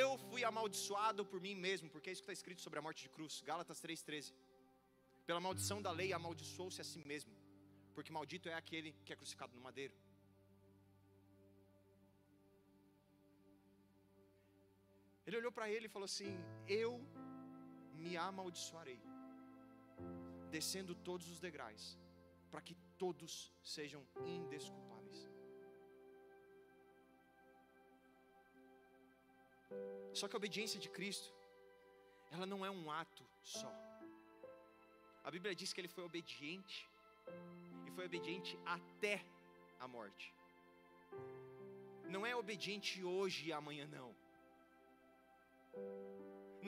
[0.00, 3.02] Eu fui amaldiçoado por mim mesmo, porque é isso que está escrito sobre a morte
[3.04, 4.32] de cruz, Gálatas 3,13.
[5.28, 7.32] Pela maldição da lei, amaldiçoou-se a si mesmo,
[7.94, 9.94] porque maldito é aquele que é crucificado no madeiro.
[15.26, 16.32] Ele olhou para ele e falou assim:
[16.68, 16.90] Eu
[18.02, 19.00] me amaldiçoarei,
[20.56, 21.84] descendo todos os degraus,
[22.50, 23.32] para que todos
[23.76, 24.00] sejam
[24.36, 25.20] indesculpáveis.
[30.18, 31.30] Só que a obediência de Cristo,
[32.34, 33.72] ela não é um ato só.
[35.26, 36.78] A Bíblia diz que ele foi obediente,
[37.86, 39.16] e foi obediente até
[39.84, 40.26] a morte.
[42.14, 44.10] Não é obediente hoje e amanhã, não.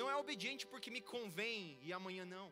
[0.00, 2.48] Não é obediente porque me convém e amanhã não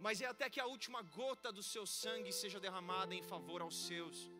[0.00, 3.86] mas é até que a última gota do seu sangue seja derramada em favor aos
[3.86, 4.30] seus.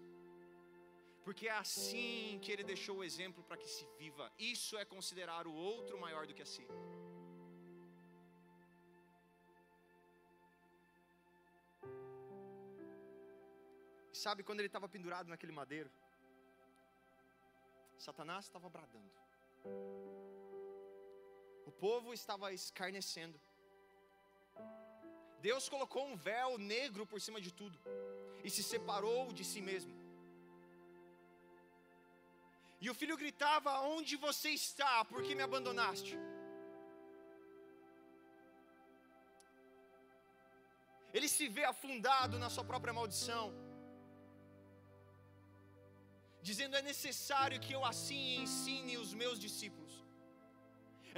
[1.24, 4.30] Porque é assim que ele deixou o exemplo para que se viva.
[4.38, 6.66] Isso é considerar o outro maior do que a si.
[14.12, 15.90] Sabe quando ele estava pendurado naquele madeiro?
[17.98, 19.10] Satanás estava bradando.
[21.66, 23.40] O povo estava escarnecendo.
[25.46, 27.76] Deus colocou um véu negro por cima de tudo
[28.46, 29.94] e se separou de si mesmo.
[32.84, 34.92] E o filho gritava: Onde você está?
[35.10, 36.14] Por que me abandonaste?
[41.16, 43.46] Ele se vê afundado na sua própria maldição,
[46.48, 49.83] dizendo: É necessário que eu assim ensine os meus discípulos.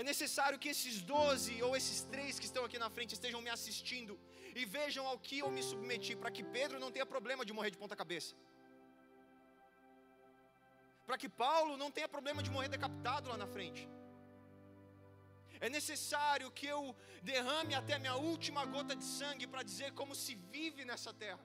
[0.00, 3.50] É necessário que esses doze ou esses três que estão aqui na frente estejam me
[3.56, 4.14] assistindo
[4.60, 7.70] e vejam ao que eu me submeti, para que Pedro não tenha problema de morrer
[7.74, 8.34] de ponta-cabeça,
[11.06, 13.82] para que Paulo não tenha problema de morrer decapitado lá na frente.
[15.66, 16.80] É necessário que eu
[17.32, 21.40] derrame até minha última gota de sangue para dizer como se vive nessa terra.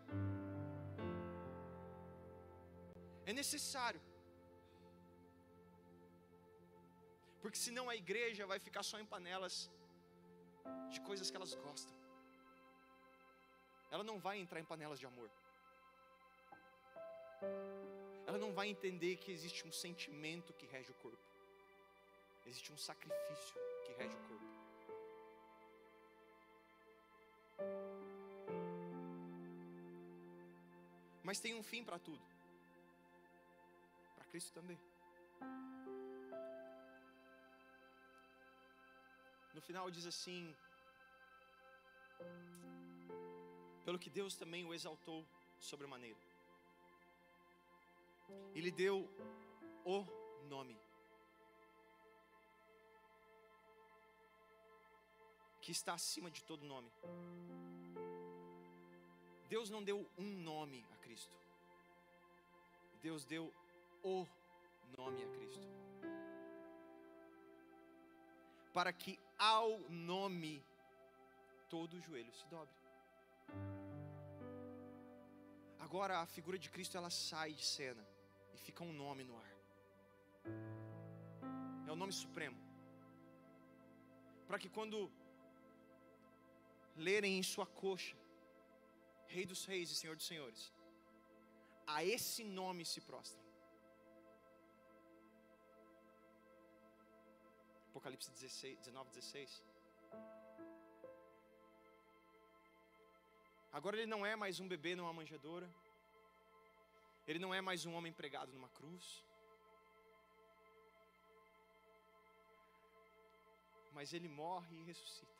[3.26, 4.02] É necessário.
[7.42, 9.70] Porque senão a igreja vai ficar só em panelas
[10.90, 11.96] de coisas que elas gostam.
[13.90, 15.30] Ela não vai entrar em panelas de amor.
[18.28, 21.18] Ela não vai entender que existe um sentimento que rege o corpo.
[22.46, 24.52] Existe um sacrifício que rege o corpo.
[31.24, 32.22] Mas tem um fim para tudo.
[34.16, 34.78] Para Cristo também.
[39.54, 40.56] No final diz assim:
[43.86, 45.26] pelo que Deus também o exaltou
[45.60, 46.20] sobremaneira.
[48.56, 49.10] E lhe deu
[49.84, 50.06] o
[50.48, 50.78] nome.
[55.62, 56.92] Que está acima de todo nome.
[59.50, 61.36] Deus não deu um nome a Cristo.
[63.02, 63.54] Deus deu
[64.04, 64.26] o
[64.98, 65.68] nome a Cristo.
[68.74, 70.64] Para que ao nome
[71.68, 72.76] todo o joelho se dobre.
[75.80, 78.06] Agora a figura de Cristo ela sai de cena
[78.54, 79.54] e fica um nome no ar.
[81.88, 82.60] É o nome supremo.
[84.48, 85.12] Para que quando
[86.96, 88.16] lerem em sua coxa,
[89.28, 90.72] Rei dos Reis e Senhor dos Senhores,
[91.88, 93.41] a esse nome se prostrem.
[98.02, 99.64] Apocalipse 16, 19, 16.
[103.72, 105.70] Agora ele não é mais um bebê numa manjedoura.
[107.28, 109.24] Ele não é mais um homem pregado numa cruz.
[113.94, 115.38] Mas ele morre e ressuscita.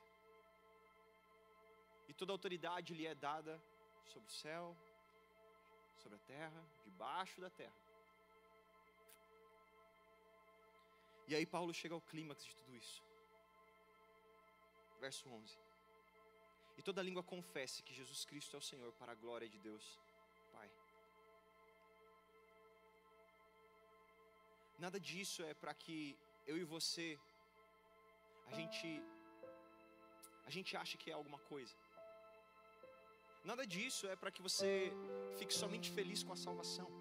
[2.10, 3.60] E toda autoridade lhe é dada
[4.06, 4.78] sobre o céu,
[5.98, 7.81] sobre a terra, debaixo da terra.
[11.32, 12.98] E aí Paulo chega ao clímax de tudo isso.
[15.04, 15.58] Verso 11.
[16.78, 19.86] E toda língua confesse que Jesus Cristo é o Senhor para a glória de Deus,
[20.52, 20.70] Pai.
[24.78, 27.08] Nada disso é para que eu e você
[28.50, 28.90] a gente
[30.50, 31.76] a gente ache que é alguma coisa.
[33.52, 34.92] Nada disso é para que você
[35.40, 37.01] fique somente feliz com a salvação.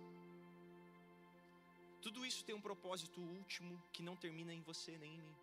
[2.02, 5.36] Tudo isso tem um propósito último que não termina em você nem em mim.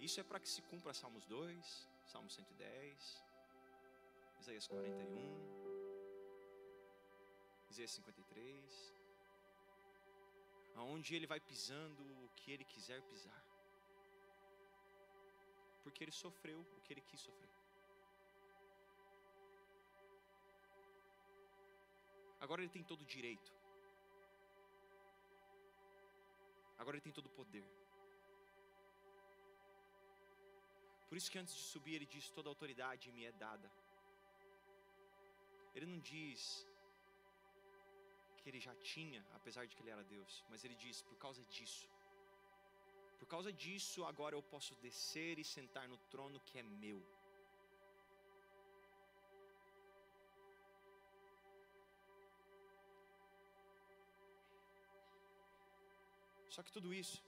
[0.00, 3.24] Isso é para que se cumpra Salmos 2, Salmo 110,
[4.40, 5.54] Isaías 41,
[7.70, 8.94] Isaías 53,
[10.74, 13.44] aonde ele vai pisando o que ele quiser pisar,
[15.82, 17.63] porque ele sofreu o que ele quis sofrer.
[22.44, 23.50] Agora ele tem todo o direito.
[26.80, 27.66] Agora ele tem todo o poder.
[31.08, 33.68] Por isso que antes de subir ele diz: toda autoridade me é dada.
[35.74, 36.40] Ele não diz
[38.38, 41.42] que ele já tinha, apesar de que ele era Deus, mas ele diz: por causa
[41.56, 41.88] disso,
[43.20, 47.00] por causa disso, agora eu posso descer e sentar no trono que é meu.
[56.54, 57.18] Só que tudo isso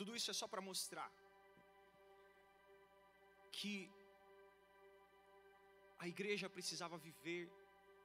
[0.00, 1.08] Tudo isso é só para mostrar
[3.56, 3.74] que
[5.98, 7.42] a igreja precisava viver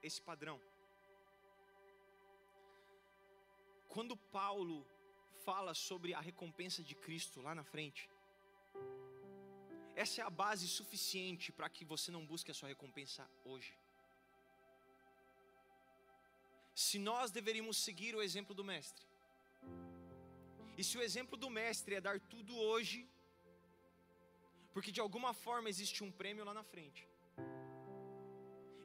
[0.08, 0.58] esse padrão.
[3.94, 4.78] Quando Paulo
[5.46, 8.04] fala sobre a recompensa de Cristo lá na frente,
[10.04, 13.74] essa é a base suficiente para que você não busque a sua recompensa hoje.
[16.76, 19.06] Se nós deveríamos seguir o exemplo do Mestre,
[20.78, 23.08] e se o exemplo do mestre é dar tudo hoje,
[24.74, 27.08] porque de alguma forma existe um prêmio lá na frente.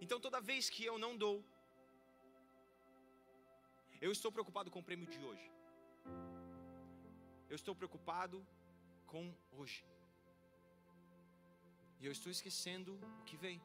[0.01, 1.45] Então toda vez que eu não dou,
[4.01, 5.51] eu estou preocupado com o prêmio de hoje.
[7.49, 8.47] Eu estou preocupado
[9.07, 9.85] com hoje.
[12.01, 13.61] E eu estou esquecendo o que vem.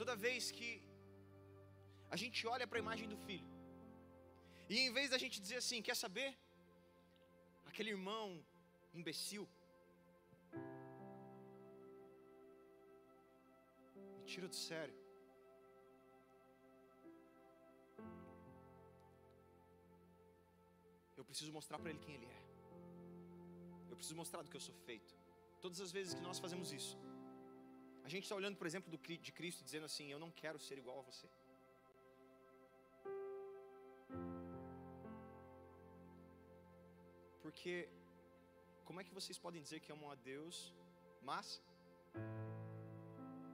[0.00, 0.70] Toda vez que
[2.14, 3.48] a gente olha para a imagem do filho.
[4.72, 6.30] E em vez da gente dizer assim, quer saber?
[7.70, 8.26] Aquele irmão
[9.00, 9.44] imbecil.
[14.18, 14.96] Me tira do sério.
[21.16, 22.42] Eu preciso mostrar para ele quem ele é.
[23.90, 25.12] Eu preciso mostrar do que eu sou feito.
[25.64, 26.96] Todas as vezes que nós fazemos isso,
[28.04, 30.76] a gente está olhando, por exemplo, do, de Cristo, dizendo assim: Eu não quero ser
[30.76, 31.28] igual a você.
[37.42, 37.88] Porque
[38.84, 40.74] como é que vocês podem dizer que amam a Deus,
[41.22, 41.62] mas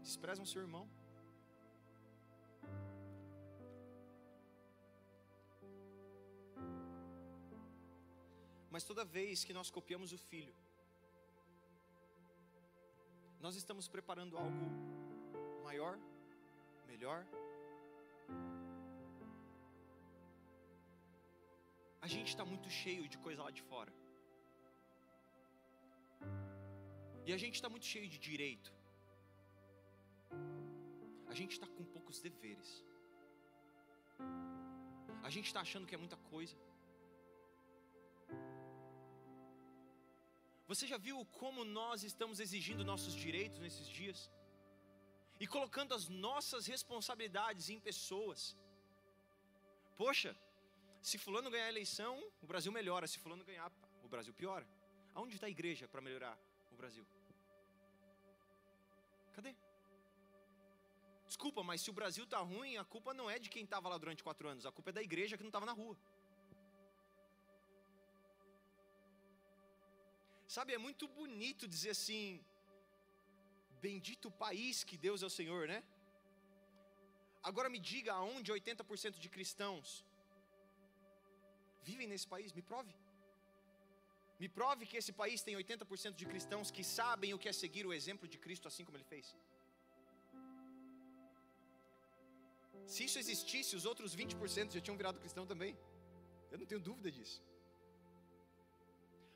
[0.02, 0.88] desprezam seu irmão?
[8.68, 10.54] Mas toda vez que nós copiamos o filho,
[13.40, 14.64] nós estamos preparando algo
[15.64, 15.98] maior,
[16.86, 17.26] melhor.
[22.02, 23.92] A gente está muito cheio de coisa lá de fora.
[27.26, 28.72] E a gente está muito cheio de direito.
[31.28, 32.84] A gente está com poucos deveres.
[35.22, 36.56] A gente está achando que é muita coisa.
[40.70, 44.18] Você já viu como nós estamos exigindo nossos direitos nesses dias?
[45.42, 48.56] E colocando as nossas responsabilidades em pessoas.
[50.02, 50.32] Poxa,
[51.08, 53.08] se fulano ganhar a eleição, o Brasil melhora.
[53.08, 53.68] Se fulano ganhar,
[54.04, 54.64] o Brasil piora.
[55.12, 56.38] Aonde está a igreja para melhorar
[56.70, 57.04] o Brasil?
[59.32, 59.52] Cadê?
[61.26, 63.98] Desculpa, mas se o Brasil está ruim, a culpa não é de quem estava lá
[63.98, 65.96] durante quatro anos, a culpa é da igreja que não estava na rua.
[70.54, 72.22] Sabe, é muito bonito dizer assim:
[73.86, 75.78] Bendito o país que Deus é o Senhor, né?
[77.48, 79.88] Agora me diga aonde 80% de cristãos
[81.88, 82.94] vivem nesse país, me prove.
[84.40, 87.86] Me prove que esse país tem 80% de cristãos que sabem o que é seguir
[87.86, 89.28] o exemplo de Cristo assim como ele fez.
[92.94, 95.74] Se isso existisse, os outros 20% já tinham virado cristão também.
[96.50, 97.40] Eu não tenho dúvida disso.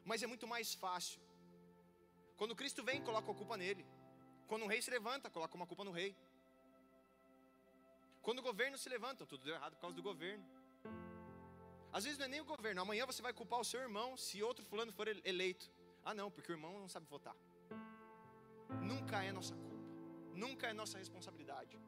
[0.04, 1.20] Mas é muito mais fácil.
[2.36, 3.86] Quando Cristo vem, coloca a culpa nele.
[4.46, 6.16] Quando um rei se levanta, coloca uma culpa no rei.
[8.20, 10.44] Quando o governo se levanta, tudo deu errado por causa do governo.
[11.92, 12.80] Às vezes não é nem o governo.
[12.82, 15.70] Amanhã você vai culpar o seu irmão se outro fulano for eleito.
[16.04, 17.36] Ah, não, porque o irmão não sabe votar.
[18.82, 19.74] Nunca é nossa culpa.
[20.34, 21.78] Nunca é nossa responsabilidade.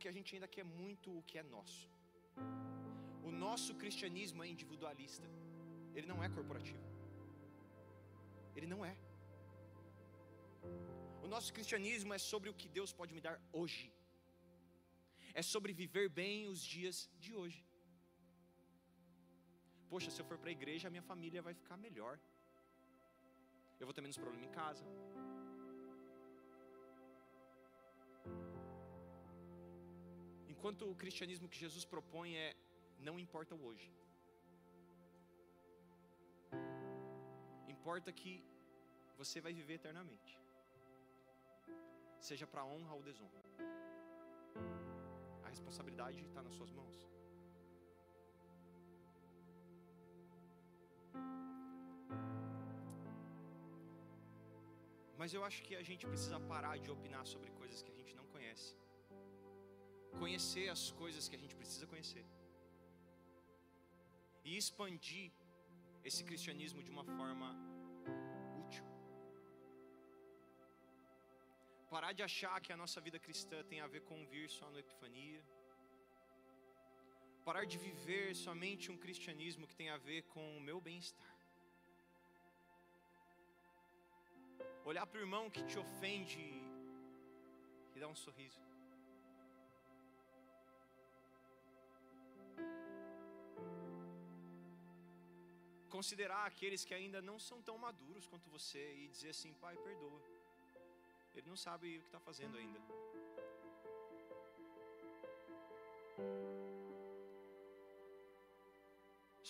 [0.00, 1.80] Porque a gente ainda quer muito o que é nosso.
[3.28, 5.26] O nosso cristianismo é individualista,
[5.96, 6.84] ele não é corporativo.
[8.56, 8.94] Ele não é.
[11.24, 13.84] O nosso cristianismo é sobre o que Deus pode me dar hoje,
[15.40, 17.62] é sobre viver bem os dias de hoje.
[19.92, 22.14] Poxa, se eu for para a igreja, a minha família vai ficar melhor.
[23.78, 24.86] Eu vou ter menos problema em casa.
[30.60, 32.48] Enquanto o cristianismo que Jesus propõe é
[33.06, 33.90] não importa o hoje.
[37.74, 38.32] Importa que
[39.20, 40.32] você vai viver eternamente.
[42.28, 43.40] Seja para honra ou desonra.
[45.46, 46.98] A responsabilidade está nas suas mãos.
[55.22, 58.14] Mas eu acho que a gente precisa parar de opinar sobre coisas que a gente
[58.20, 58.70] não conhece
[60.20, 62.24] conhecer as coisas que a gente precisa conhecer
[64.48, 65.28] e expandir
[66.08, 67.48] esse cristianismo de uma forma
[68.64, 68.84] útil.
[71.94, 74.78] Parar de achar que a nossa vida cristã tem a ver com vir só no
[74.84, 75.42] Epifania.
[77.48, 81.36] Parar de viver somente um cristianismo que tem a ver com o meu bem-estar.
[84.90, 86.46] Olhar para o irmão que te ofende
[87.94, 88.69] e dar um sorriso.
[96.00, 100.20] Considerar aqueles que ainda não são tão maduros quanto você e dizer assim: Pai, perdoa.
[101.36, 102.80] Ele não sabe o que está fazendo ainda.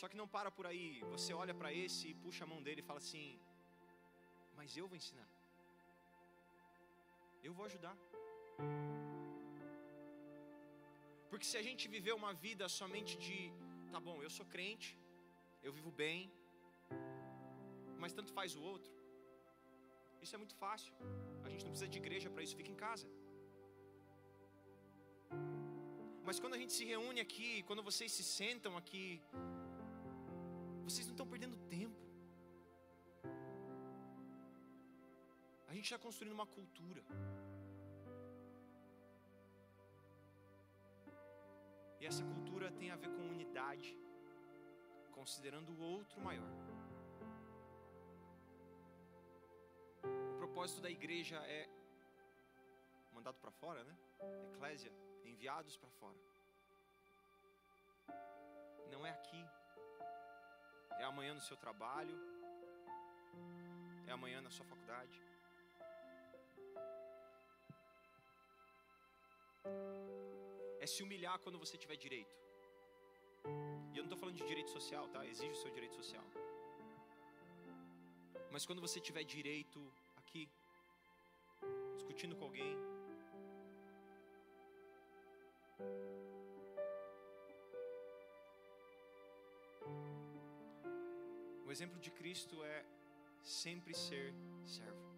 [0.01, 0.89] Só que não para por aí.
[1.15, 3.27] Você olha para esse e puxa a mão dele e fala assim:
[4.59, 5.29] Mas eu vou ensinar.
[7.49, 7.97] Eu vou ajudar.
[11.31, 13.39] Porque se a gente viver uma vida somente de,
[13.95, 14.91] tá bom, eu sou crente,
[15.69, 16.19] eu vivo bem,
[18.03, 18.93] mas tanto faz o outro.
[20.25, 20.93] Isso é muito fácil.
[21.47, 23.07] A gente não precisa de igreja para isso, fica em casa.
[26.27, 29.07] Mas quando a gente se reúne aqui, quando vocês se sentam aqui,
[30.89, 32.03] vocês não estão perdendo tempo.
[35.71, 37.03] A gente está construindo uma cultura.
[42.01, 43.91] E essa cultura tem a ver com unidade,
[45.19, 46.70] considerando o outro maior.
[50.61, 51.67] Propósito da igreja é
[53.15, 53.95] mandado para fora, né?
[54.53, 54.93] Eclésia,
[55.25, 56.19] enviados para fora.
[58.93, 59.43] Não é aqui.
[60.99, 62.15] É amanhã no seu trabalho.
[64.07, 65.19] É amanhã na sua faculdade.
[70.85, 72.37] é se humilhar quando você tiver direito.
[73.93, 75.25] E eu não estou falando de direito social, tá?
[75.27, 76.25] Exige o seu direito social.
[78.51, 79.81] Mas quando você tiver direito
[80.31, 80.49] aqui,
[81.97, 82.77] discutindo com alguém,
[91.67, 92.85] o exemplo de Cristo é
[93.43, 94.33] sempre ser
[94.65, 95.11] servo.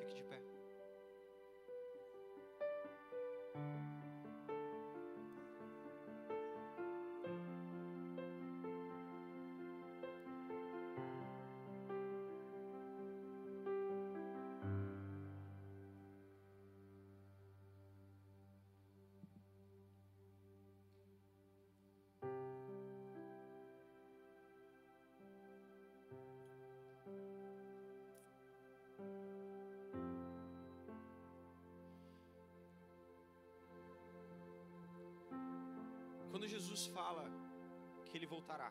[0.00, 0.55] Fique de pé.
[36.76, 37.22] Jesus fala
[38.06, 38.66] que ele voltará,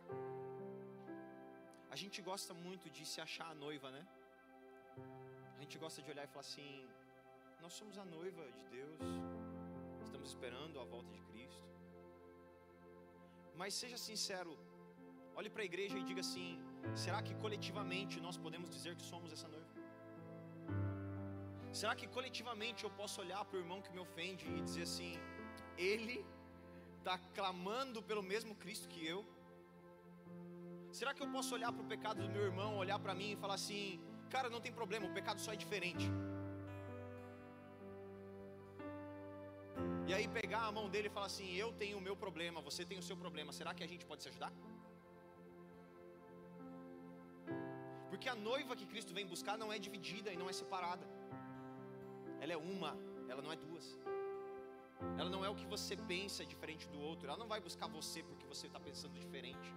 [1.93, 4.01] a gente gosta muito de se achar a noiva, né?
[5.55, 6.69] A gente gosta de olhar e falar assim:
[7.63, 8.99] nós somos a noiva de Deus,
[10.07, 11.65] estamos esperando a volta de Cristo.
[13.61, 14.53] Mas seja sincero,
[15.39, 16.49] olhe para a igreja e diga assim:
[17.05, 19.73] será que coletivamente nós podemos dizer que somos essa noiva?
[21.81, 25.13] Será que coletivamente eu posso olhar para o irmão que me ofende e dizer assim:
[25.89, 26.17] ele
[27.05, 29.19] está clamando pelo mesmo Cristo que eu?
[30.91, 33.35] Será que eu posso olhar para o pecado do meu irmão, olhar para mim e
[33.43, 34.01] falar assim,
[34.33, 36.05] cara, não tem problema, o pecado só é diferente?
[40.07, 42.83] E aí pegar a mão dele e falar assim, eu tenho o meu problema, você
[42.83, 44.51] tem o seu problema, será que a gente pode se ajudar?
[48.09, 51.05] Porque a noiva que Cristo vem buscar não é dividida e não é separada,
[52.39, 52.97] ela é uma,
[53.29, 53.87] ela não é duas.
[55.17, 57.27] Ela não é o que você pensa diferente do outro.
[57.27, 59.73] Ela não vai buscar você porque você está pensando diferente.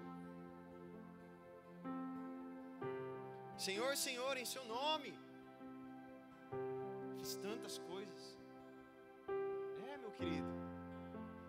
[3.57, 5.13] Senhor, Senhor, em Seu nome.
[7.19, 8.39] Fiz tantas coisas.
[9.91, 10.53] É, meu querido.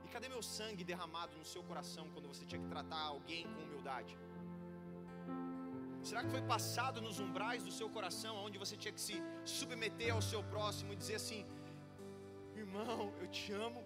[0.03, 3.61] E cadê meu sangue derramado no seu coração quando você tinha que tratar alguém com
[3.61, 4.17] humildade?
[6.01, 10.13] Será que foi passado nos umbrais do seu coração, onde você tinha que se submeter
[10.13, 11.45] ao seu próximo e dizer assim:
[12.69, 13.83] irmão, eu te amo.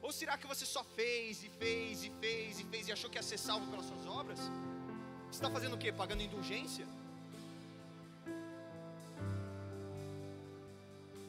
[0.00, 3.18] Ou será que você só fez e fez e fez e fez e achou que
[3.18, 4.38] ia ser salvo pelas suas obras?
[4.38, 5.90] Você está fazendo o quê?
[5.92, 6.86] Pagando indulgência?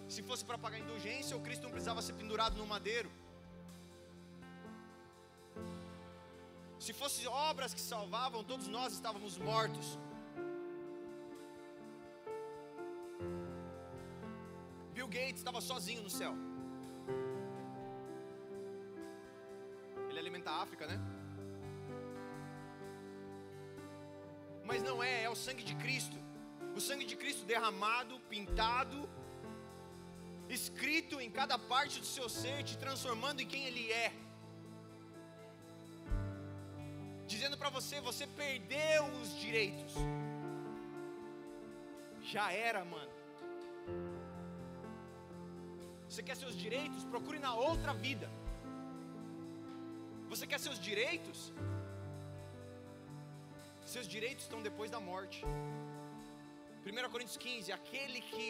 [0.10, 3.10] Se fosse para pagar indulgência, o Cristo não precisava ser pendurado no madeiro.
[6.80, 9.98] Se fossem obras que salvavam, todos nós estávamos mortos.
[15.36, 16.34] Estava sozinho no céu.
[20.10, 21.00] Ele alimenta a África, né?
[24.64, 26.18] Mas não é, é o sangue de Cristo.
[26.76, 29.10] O sangue de Cristo derramado, pintado,
[30.50, 34.12] escrito em cada parte do seu ser, te transformando em quem Ele é.
[37.28, 39.94] Dizendo para você, você perdeu os direitos.
[42.22, 43.23] Já era, mano.
[46.14, 47.04] Você quer seus direitos?
[47.14, 48.28] Procure na outra vida.
[50.32, 51.40] Você quer seus direitos?
[53.94, 55.40] Seus direitos estão depois da morte.
[56.86, 58.46] 1 Coríntios 15: aquele que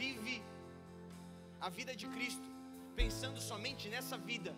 [0.00, 0.42] vive
[1.60, 2.48] a vida de Cristo,
[2.96, 4.52] pensando somente nessa vida,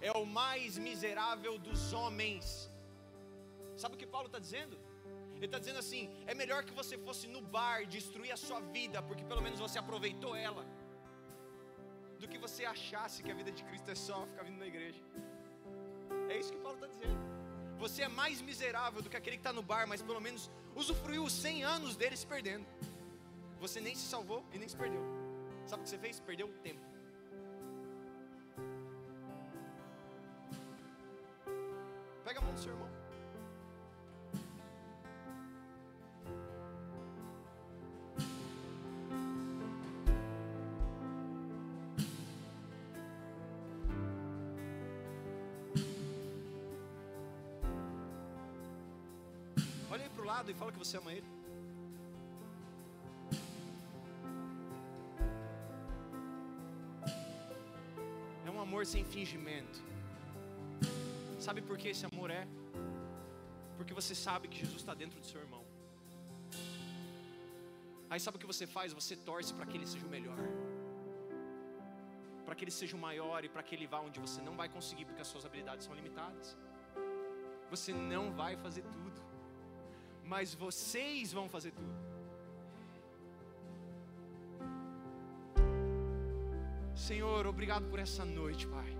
[0.00, 2.68] é o mais miserável dos homens.
[3.76, 4.76] Sabe o que Paulo está dizendo?
[5.36, 9.00] Ele está dizendo assim: é melhor que você fosse no bar destruir a sua vida,
[9.00, 10.66] porque pelo menos você aproveitou ela
[12.28, 15.00] do que você achasse que a vida de Cristo é só ficar vindo na igreja.
[16.28, 17.18] É isso que Paulo está dizendo.
[17.78, 21.24] Você é mais miserável do que aquele que está no bar, mas pelo menos usufruiu
[21.24, 22.66] os 100 anos dele se perdendo.
[23.58, 25.02] Você nem se salvou e nem se perdeu.
[25.66, 26.20] Sabe o que você fez?
[26.20, 26.87] Perdeu tempo.
[50.38, 51.28] Lado e fala que você ama Ele.
[58.46, 59.80] É um amor sem fingimento.
[61.46, 62.44] Sabe por que esse amor é?
[63.76, 65.64] Porque você sabe que Jesus está dentro do seu irmão.
[68.10, 68.92] Aí sabe o que você faz?
[69.00, 70.38] Você torce para que ele seja o melhor.
[72.46, 74.68] Para que ele seja o maior e para que ele vá onde você não vai
[74.76, 76.56] conseguir, porque as suas habilidades são limitadas.
[77.72, 79.20] Você não vai fazer tudo,
[80.28, 81.94] mas vocês vão fazer tudo.
[86.94, 88.90] Senhor, obrigado por essa noite, Pai.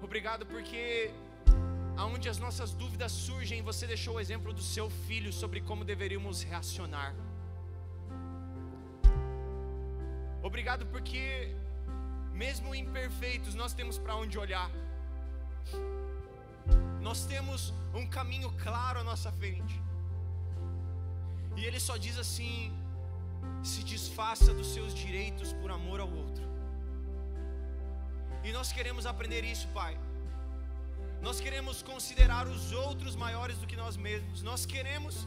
[0.00, 1.10] Obrigado porque
[1.96, 6.42] aonde as nossas dúvidas surgem, você deixou o exemplo do seu filho sobre como deveríamos
[6.42, 7.14] reacionar.
[10.42, 11.52] Obrigado porque
[12.32, 14.70] mesmo imperfeitos, nós temos para onde olhar.
[17.06, 17.60] Nós temos
[18.00, 19.74] um caminho claro à nossa frente.
[21.58, 22.72] E ele só diz assim:
[23.62, 26.44] se desfaça dos seus direitos por amor ao outro.
[28.42, 29.94] E nós queremos aprender isso, Pai.
[31.26, 34.42] Nós queremos considerar os outros maiores do que nós mesmos.
[34.50, 35.26] Nós queremos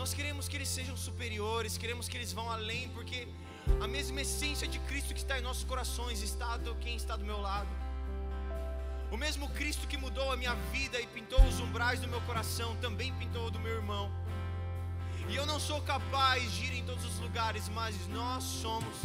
[0.00, 3.28] nós queremos que eles sejam superiores, queremos que eles vão além, porque
[3.84, 7.24] a mesma essência de Cristo que está em nossos corações está do quem está do
[7.24, 7.79] meu lado.
[9.10, 12.76] O mesmo Cristo que mudou a minha vida e pintou os umbrais do meu coração,
[12.76, 14.10] também pintou o do meu irmão.
[15.28, 18.96] E eu não sou capaz de ir em todos os lugares, mas nós somos.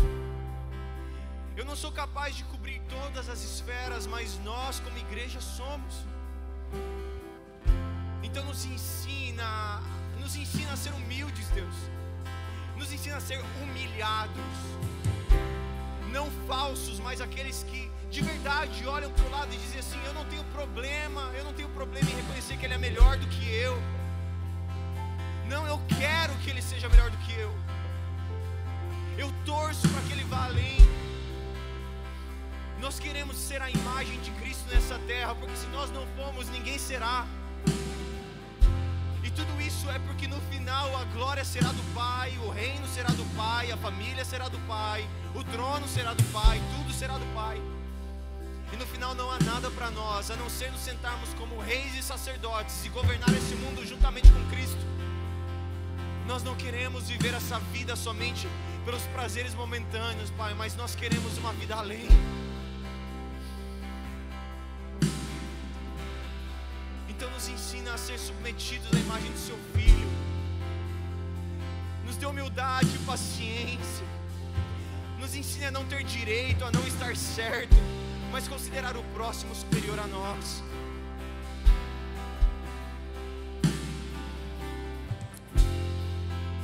[1.57, 5.95] Eu não sou capaz de cobrir todas as esferas, mas nós, como igreja, somos.
[8.21, 9.81] Então nos ensina,
[10.19, 11.75] nos ensina a ser humildes, Deus.
[12.77, 14.35] Nos ensina a ser humilhados.
[16.11, 20.13] Não falsos, mas aqueles que de verdade olham para o lado e dizem assim: Eu
[20.13, 23.53] não tenho problema, eu não tenho problema em reconhecer que Ele é melhor do que
[23.53, 23.77] eu.
[25.49, 27.53] Não, eu quero que Ele seja melhor do que eu.
[29.17, 30.77] Eu torço para que Ele vá além.
[32.79, 36.79] Nós queremos ser a imagem de Cristo nessa terra, porque se nós não formos, ninguém
[36.79, 37.27] será.
[39.25, 43.09] E tudo isso é porque no final a glória será do Pai, o reino será
[43.09, 47.33] do Pai, a família será do Pai, o trono será do Pai, tudo será do
[47.33, 47.61] Pai.
[48.73, 51.95] E no final não há nada para nós a não ser nos sentarmos como reis
[51.95, 54.85] e sacerdotes e governar esse mundo juntamente com Cristo.
[56.25, 58.47] Nós não queremos viver essa vida somente
[58.83, 62.07] pelos prazeres momentâneos, Pai, mas nós queremos uma vida além.
[67.07, 70.09] Então nos ensina a ser submetidos à imagem do seu filho.
[72.05, 74.05] Nos dê humildade e paciência.
[75.19, 77.75] Nos ensina a não ter direito, a não estar certo,
[78.31, 80.63] mas considerar o próximo superior a nós.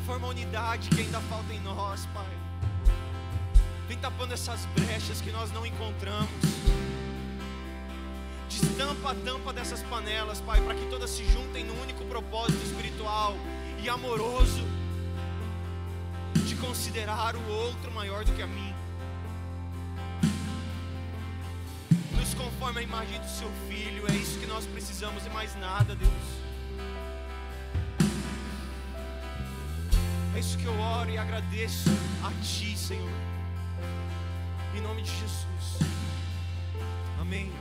[0.06, 2.26] Forma a unidade que ainda falta em nós, Pai.
[3.88, 6.30] Vem tapando essas brechas que nós não encontramos.
[8.50, 13.36] Destampa a tampa dessas panelas, Pai, para que todas se juntem num único propósito espiritual
[13.82, 14.66] e amoroso
[16.46, 18.71] de considerar o outro maior do que a mim.
[22.44, 26.12] Conforme a imagem do seu filho, é isso que nós precisamos e mais nada, Deus.
[30.36, 31.90] É isso que eu oro e agradeço
[32.24, 33.10] a Ti, Senhor.
[34.76, 35.92] Em nome de Jesus.
[37.20, 37.52] Amém.